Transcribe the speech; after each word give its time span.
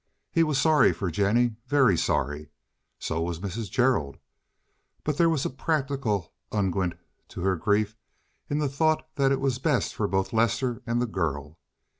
He 0.31 0.41
was 0.41 0.59
sorry 0.59 0.93
for 0.93 1.11
Jennie—very 1.11 1.95
sorry. 1.95 2.49
So 2.97 3.21
was 3.21 3.39
Mrs. 3.39 3.69
Gerald; 3.69 4.17
but 5.03 5.17
there 5.19 5.29
was 5.29 5.45
a 5.45 5.49
practical 5.51 6.33
unguent 6.51 6.93
to 7.27 7.41
her 7.41 7.55
grief 7.55 7.95
in 8.49 8.57
the 8.57 8.67
thought 8.67 9.07
that 9.13 9.31
it 9.31 9.39
was 9.39 9.59
best 9.59 9.93
for 9.93 10.07
both 10.07 10.33
Lester 10.33 10.81
and 10.87 10.99
the 10.99 11.05
girl. 11.05 11.59